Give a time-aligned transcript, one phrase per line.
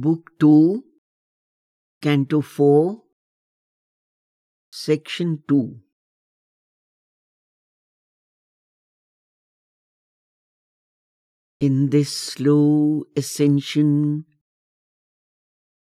[0.00, 0.84] Book 2,
[2.00, 3.02] Canto 4,
[4.70, 5.80] Section 2.
[11.58, 14.26] In this slow ascension,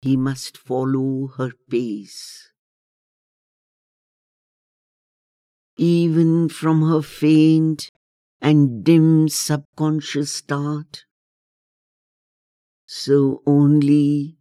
[0.01, 2.51] he must follow her pace.
[5.77, 7.91] Even from her faint
[8.41, 11.05] and dim subconscient start,
[12.91, 14.39] so only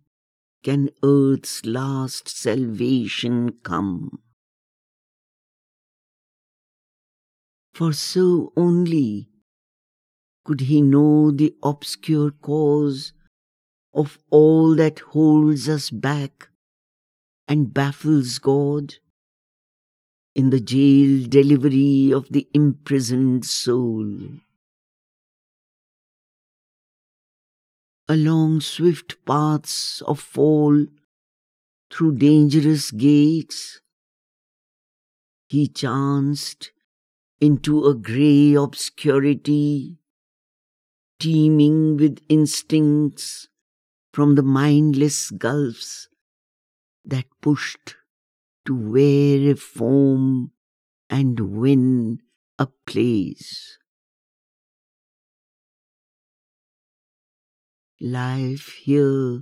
[0.64, 4.20] can earth's last salvation come.
[7.74, 9.30] For so only
[10.46, 13.12] could he know the obscure cause
[13.94, 16.48] of all that holds us back
[17.50, 18.96] and baffles God
[20.34, 24.08] in the jail delivery of the imprisoned soul.
[28.10, 30.86] Along swift paths of fall
[31.92, 33.82] through dangerous gates,
[35.50, 36.72] he chanced
[37.42, 40.00] into a grey obscurity
[41.20, 43.48] teeming with instincts
[44.14, 46.08] from the mindless gulfs
[47.04, 47.96] that pushed
[48.66, 50.52] to wear a foam
[51.10, 52.20] and win
[52.60, 53.78] a place.
[58.00, 59.42] Life here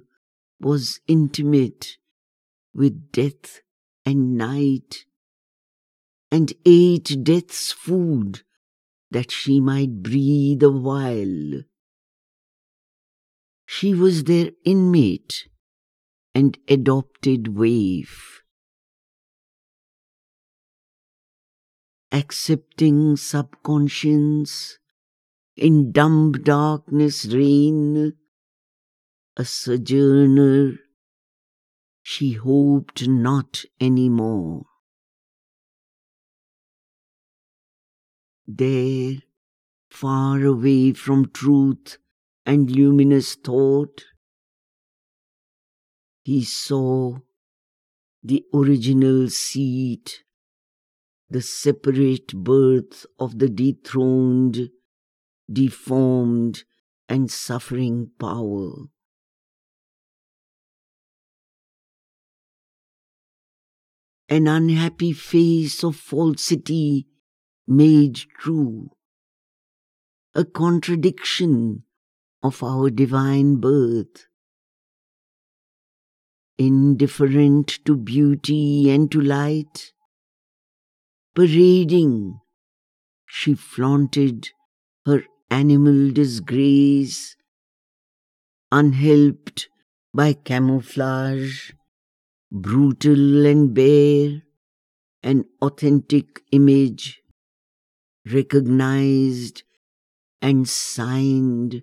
[0.62, 1.98] was intimate
[2.74, 3.62] with death
[4.06, 5.06] and night,
[6.32, 8.44] and ate death's food
[9.12, 11.64] that she might breathe a while.
[13.66, 15.50] She was their inmate
[16.34, 18.42] and adopted waif.
[22.12, 24.80] Accepting subconscience
[25.58, 28.14] in dumb darkness reign,
[29.38, 30.80] a sojourner,
[32.02, 34.66] she hoped not any more.
[38.48, 39.16] There,
[39.90, 41.98] far away from truth
[42.46, 44.06] and luminous thought,
[46.24, 47.20] he saw
[48.24, 50.24] the original seat,
[51.30, 54.70] the separate birth of the dethroned,
[55.52, 56.64] deformed,
[57.10, 58.90] and suffering power.
[64.28, 67.06] An unhappy face of falsity
[67.68, 68.90] made true,
[70.34, 71.84] a contradiction
[72.42, 74.26] of our divine birth.
[76.58, 79.94] Indifferent to beauty and to light,
[81.36, 82.40] parading,
[83.28, 84.50] she flaunted
[85.06, 87.36] her animal disgrace,
[88.72, 89.70] unhelped
[90.14, 91.74] by camouflage,
[92.56, 94.42] brutal and bare,
[95.22, 97.22] an authentic image,
[98.32, 99.64] recognized
[100.42, 101.82] and signed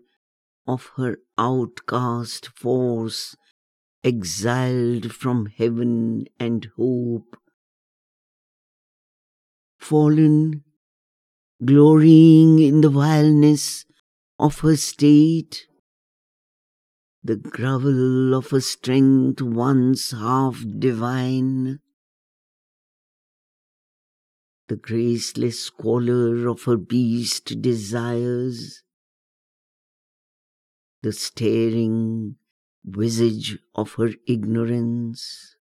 [0.67, 3.37] of her outcast force,
[4.03, 7.37] exiled from heaven and hope.
[9.79, 10.65] Fallen,
[11.63, 13.85] glorying in the vileness
[14.39, 15.67] of her state,
[17.25, 21.79] the grovel of a strength once half divine,
[24.69, 28.83] the graceless squalor of her beast desires,
[31.03, 32.37] the staring
[32.85, 35.57] visage of her ignorance,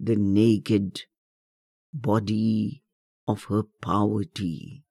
[0.00, 1.02] the naked
[1.92, 2.82] body
[3.28, 4.83] of her poverty.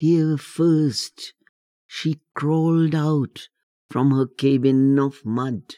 [0.00, 1.34] Here first
[1.86, 3.50] she crawled out
[3.90, 5.74] from her cabin of mud,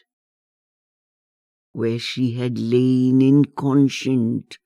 [1.72, 4.59] where she had lain inconscient,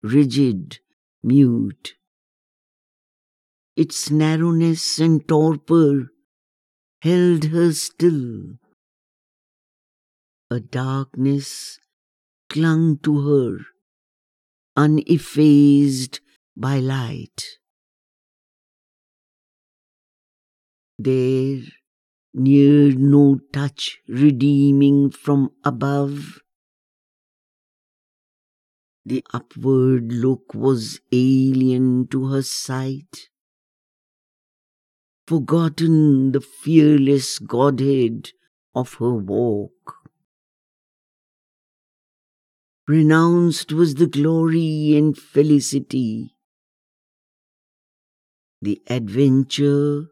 [0.00, 0.78] rigid,
[1.24, 1.96] mute.
[3.74, 6.12] Its narrowness and torpor
[7.02, 8.58] held her still.
[10.52, 11.80] A darkness
[12.48, 13.58] clung to her,
[14.76, 16.20] uneffaced
[16.56, 17.59] by light.
[21.02, 21.62] There,
[22.34, 26.42] near no touch redeeming from above,
[29.06, 33.30] the upward look was alien to her sight.
[35.26, 38.32] Forgotten the fearless godhead
[38.74, 39.94] of her walk.
[42.86, 46.36] Renounced was the glory and felicity,
[48.60, 50.10] the adventure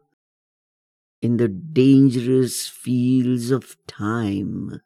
[1.21, 4.81] in the dangerous fields of time.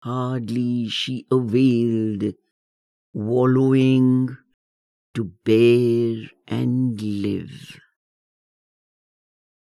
[0.00, 2.34] Hardly she availed,
[3.12, 4.36] wallowing
[5.14, 7.78] to bear and live.